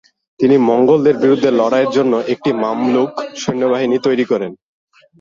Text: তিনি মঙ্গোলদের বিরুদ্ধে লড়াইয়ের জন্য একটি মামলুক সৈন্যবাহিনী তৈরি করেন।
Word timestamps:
তিনি 0.39 0.55
মঙ্গোলদের 0.69 1.15
বিরুদ্ধে 1.23 1.49
লড়াইয়ের 1.59 1.93
জন্য 1.97 2.13
একটি 2.33 2.49
মামলুক 2.63 3.11
সৈন্যবাহিনী 3.41 3.97
তৈরি 4.05 4.25
করেন। 4.31 4.51